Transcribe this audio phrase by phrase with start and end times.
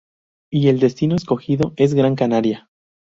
[0.51, 2.67] Y el destino escogido es Gran Canaria.